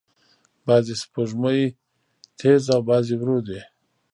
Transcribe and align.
بعضې 0.67 0.93
سپوږمۍ 1.01 1.61
تیز 2.39 2.63
او 2.73 2.81
بعضې 2.89 3.15
ورو 3.17 3.37
دي. 3.47 3.61